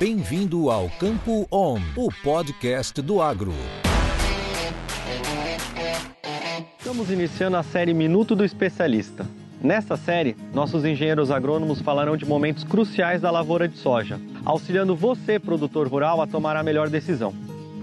Bem-vindo 0.00 0.70
ao 0.70 0.88
Campo 0.98 1.46
On, 1.52 1.78
o 1.94 2.08
podcast 2.22 3.02
do 3.02 3.20
agro. 3.20 3.52
Estamos 6.78 7.10
iniciando 7.10 7.58
a 7.58 7.62
série 7.62 7.92
Minuto 7.92 8.34
do 8.34 8.42
Especialista. 8.42 9.26
Nesta 9.62 9.98
série, 9.98 10.38
nossos 10.54 10.86
engenheiros 10.86 11.30
agrônomos 11.30 11.82
falarão 11.82 12.16
de 12.16 12.24
momentos 12.24 12.64
cruciais 12.64 13.20
da 13.20 13.30
lavoura 13.30 13.68
de 13.68 13.76
soja, 13.76 14.18
auxiliando 14.42 14.96
você, 14.96 15.38
produtor 15.38 15.86
rural, 15.86 16.22
a 16.22 16.26
tomar 16.26 16.56
a 16.56 16.62
melhor 16.62 16.88
decisão. 16.88 17.34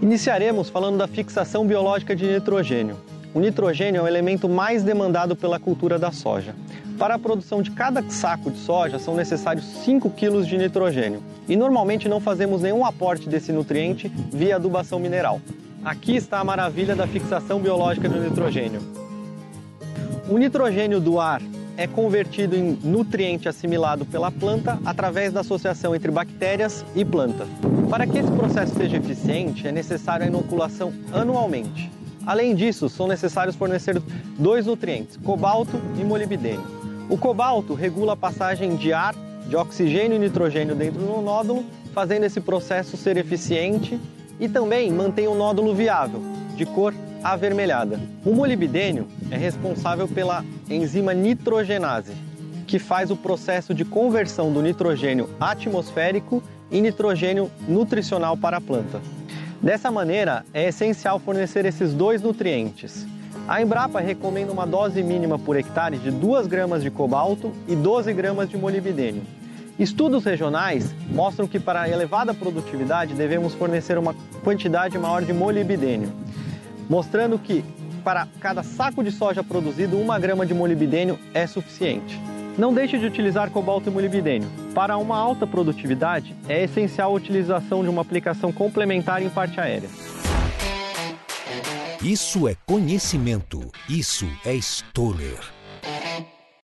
Iniciaremos 0.02 0.72
falando 0.72 0.98
da 0.98 1.08
fixação 1.08 1.68
biológica 1.68 2.16
de 2.16 2.26
nitrogênio. 2.26 2.98
O 3.38 3.40
nitrogênio 3.40 4.00
é 4.00 4.02
o 4.02 4.08
elemento 4.08 4.50
mais 4.50 4.82
demandado 4.82 5.36
pela 5.36 5.60
cultura 5.60 6.00
da 6.00 6.12
soja. 6.12 6.56
Para 6.98 7.14
a 7.14 7.20
produção 7.20 7.62
de 7.62 7.70
cada 7.70 8.02
saco 8.10 8.50
de 8.50 8.58
soja 8.58 8.98
são 8.98 9.16
necessários 9.16 9.64
5 9.86 10.10
kg 10.10 10.42
de 10.42 10.58
nitrogênio 10.58 11.22
e 11.48 11.56
normalmente 11.56 12.10
não 12.10 12.20
fazemos 12.20 12.64
nenhum 12.64 12.84
aporte 12.84 13.30
desse 13.30 13.52
nutriente 13.52 14.12
via 14.34 14.56
adubação 14.56 14.98
mineral. 14.98 15.40
Aqui 15.86 16.16
está 16.16 16.40
a 16.40 16.44
maravilha 16.44 16.96
da 16.96 17.06
fixação 17.06 17.60
biológica 17.60 18.10
do 18.10 18.20
nitrogênio. 18.20 18.82
O 20.28 20.40
nitrogênio 20.40 21.00
do 21.00 21.20
ar 21.20 21.40
é 21.78 21.86
convertido 21.86 22.56
em 22.56 22.80
nutriente 22.84 23.48
assimilado 23.48 24.04
pela 24.04 24.32
planta 24.32 24.80
através 24.84 25.32
da 25.32 25.42
associação 25.42 25.96
entre 25.96 26.10
bactérias 26.10 26.84
e 26.96 27.06
planta. 27.06 27.46
Para 27.88 28.08
que 28.08 28.18
esse 28.18 28.32
processo 28.32 28.74
seja 28.74 28.98
eficiente, 28.98 29.68
é 29.68 29.72
necessário 29.72 30.26
a 30.26 30.28
inoculação 30.28 30.92
anualmente. 31.14 31.97
Além 32.28 32.54
disso, 32.54 32.90
são 32.90 33.08
necessários 33.08 33.56
fornecer 33.56 34.02
dois 34.38 34.66
nutrientes, 34.66 35.16
cobalto 35.16 35.80
e 35.98 36.04
molibdênio. 36.04 36.68
O 37.10 37.18
cobalto 37.18 37.74
regula 37.74 38.14
a 38.14 38.18
passagem 38.18 38.76
de 38.76 38.92
ar, 38.92 39.16
de 39.48 39.56
oxigênio 39.56 40.18
e 40.18 40.20
nitrogênio 40.20 40.76
dentro 40.76 41.00
do 41.00 41.22
nódulo, 41.22 41.64
fazendo 41.94 42.26
esse 42.26 42.42
processo 42.42 42.98
ser 42.98 43.16
eficiente 43.16 43.98
e 44.42 44.50
também 44.50 44.92
mantém 44.92 45.26
o 45.26 45.34
nódulo 45.34 45.74
viável, 45.74 46.22
de 46.54 46.66
cor 46.66 46.94
avermelhada. 47.24 47.98
O 48.26 48.34
molibdênio 48.34 49.08
é 49.32 49.38
responsável 49.38 50.06
pela 50.06 50.44
enzima 50.70 51.14
nitrogenase, 51.14 52.12
que 52.68 52.78
faz 52.78 53.10
o 53.10 53.16
processo 53.16 53.74
de 53.74 53.86
conversão 53.86 54.52
do 54.52 54.62
nitrogênio 54.62 55.30
atmosférico 55.40 56.44
em 56.70 56.82
nitrogênio 56.82 57.50
nutricional 57.70 58.36
para 58.36 58.58
a 58.58 58.62
planta. 58.62 59.00
Dessa 59.62 59.90
maneira, 59.90 60.46
é 60.54 60.68
essencial 60.68 61.20
fornecer 61.20 61.66
esses 61.66 61.94
dois 61.94 62.22
nutrientes. 62.22 63.08
A 63.48 63.62
Embrapa 63.62 64.00
recomenda 64.00 64.52
uma 64.52 64.68
dose 64.68 65.02
mínima 65.02 65.40
por 65.40 65.56
hectare 65.56 65.98
de 65.98 66.12
2 66.12 66.48
gramas 66.48 66.84
de 66.84 66.92
cobalto 66.92 67.52
e 67.68 67.76
12 67.76 68.14
gramas 68.14 68.50
de 68.50 68.58
molibdênio. 68.58 69.24
Estudos 69.80 70.26
regionais 70.26 70.94
mostram 71.10 71.48
que 71.48 71.60
para 71.60 71.90
elevada 71.90 72.34
produtividade 72.34 73.14
devemos 73.14 73.54
fornecer 73.54 73.98
uma 73.98 74.16
quantidade 74.44 74.98
maior 74.98 75.24
de 75.24 75.34
molibdênio, 75.34 76.12
mostrando 76.90 77.40
que 77.40 77.64
para 78.04 78.28
cada 78.40 78.64
saco 78.64 79.04
de 79.04 79.12
soja 79.12 79.44
produzido, 79.44 79.98
1 79.98 80.20
grama 80.20 80.46
de 80.46 80.54
molibdênio 80.54 81.20
é 81.34 81.48
suficiente. 81.48 82.20
Não 82.58 82.74
deixe 82.74 82.98
de 82.98 83.06
utilizar 83.06 83.50
cobalto 83.50 83.90
e 83.90 83.94
molibdênio. 83.94 84.50
Para 84.78 84.96
uma 84.96 85.18
alta 85.18 85.48
produtividade, 85.48 86.36
é 86.48 86.64
essencial 86.64 87.10
a 87.10 87.16
utilização 87.16 87.82
de 87.82 87.90
uma 87.90 88.04
aplicação 88.04 88.52
complementar 88.52 89.24
em 89.24 89.28
parte 89.28 89.60
aérea. 89.60 89.90
Isso 92.00 92.48
é 92.48 92.56
conhecimento. 92.64 93.72
Isso 93.90 94.28
é 94.46 94.54
Stoller. 94.54 95.57